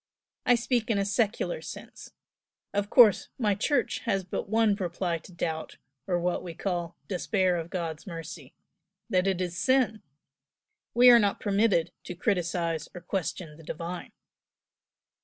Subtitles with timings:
[0.47, 2.11] I speak in a secular sense,
[2.73, 5.77] of course my Church has but one reply to doubt,
[6.07, 8.55] or what we call 'despair of God's mercy'
[9.11, 10.01] that it is sin.
[10.95, 14.11] We are not permitted to criticise or to question the Divine."